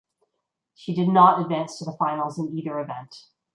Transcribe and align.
She 0.73 0.95
did 0.95 1.09
not 1.09 1.39
advance 1.41 1.77
to 1.77 1.85
the 1.85 1.91
finals 1.91 2.39
in 2.39 2.57
either 2.57 2.79
event. 2.79 3.25